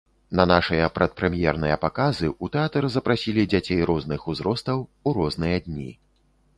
На 0.37 0.43
нашыя 0.51 0.87
перадпрэм'ерныя 0.95 1.75
паказы 1.83 2.27
ў 2.29 2.45
тэатр 2.57 2.83
запрасілі 2.97 3.47
дзяцей 3.55 3.87
розных 3.93 4.21
узростаў, 4.35 4.77
у 5.07 5.19
розныя 5.23 5.57
дні. 5.71 5.91